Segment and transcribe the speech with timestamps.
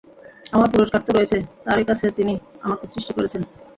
[0.53, 2.33] আমার পুরস্কার তো রয়েছে তারই কাছে যিনি
[2.65, 3.41] আমাকে সৃষ্টি করেছেন।